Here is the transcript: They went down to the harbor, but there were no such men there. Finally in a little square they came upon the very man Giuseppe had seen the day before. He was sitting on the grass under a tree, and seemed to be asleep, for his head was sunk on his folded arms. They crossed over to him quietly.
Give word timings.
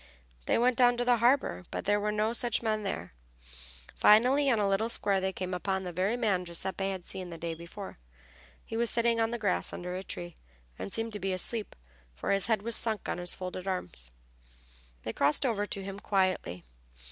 They 0.47 0.57
went 0.57 0.77
down 0.79 0.97
to 0.97 1.05
the 1.05 1.17
harbor, 1.17 1.65
but 1.69 1.85
there 1.85 1.99
were 1.99 2.11
no 2.11 2.33
such 2.33 2.63
men 2.63 2.81
there. 2.81 3.13
Finally 3.93 4.47
in 4.49 4.57
a 4.57 4.67
little 4.67 4.89
square 4.89 5.21
they 5.21 5.31
came 5.31 5.53
upon 5.53 5.83
the 5.83 5.91
very 5.91 6.17
man 6.17 6.43
Giuseppe 6.43 6.89
had 6.89 7.05
seen 7.05 7.29
the 7.29 7.37
day 7.37 7.53
before. 7.53 7.99
He 8.65 8.75
was 8.75 8.89
sitting 8.89 9.21
on 9.21 9.29
the 9.29 9.37
grass 9.37 9.71
under 9.71 9.93
a 9.95 10.01
tree, 10.01 10.37
and 10.79 10.91
seemed 10.91 11.13
to 11.13 11.19
be 11.19 11.33
asleep, 11.33 11.75
for 12.15 12.31
his 12.31 12.47
head 12.47 12.63
was 12.63 12.75
sunk 12.75 13.07
on 13.07 13.19
his 13.19 13.35
folded 13.35 13.67
arms. 13.67 14.09
They 15.03 15.13
crossed 15.13 15.45
over 15.45 15.67
to 15.67 15.83
him 15.83 15.99
quietly. 15.99 16.63